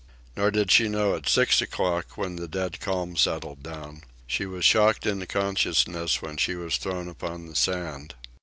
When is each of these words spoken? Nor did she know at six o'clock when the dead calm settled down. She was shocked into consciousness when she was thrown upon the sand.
Nor 0.35 0.49
did 0.49 0.71
she 0.71 0.87
know 0.89 1.13
at 1.15 1.29
six 1.29 1.61
o'clock 1.61 2.17
when 2.17 2.35
the 2.35 2.47
dead 2.47 2.79
calm 2.79 3.15
settled 3.15 3.61
down. 3.61 4.01
She 4.25 4.47
was 4.47 4.65
shocked 4.65 5.05
into 5.05 5.27
consciousness 5.27 6.23
when 6.23 6.37
she 6.37 6.55
was 6.55 6.77
thrown 6.77 7.07
upon 7.07 7.45
the 7.45 7.55
sand. 7.55 8.15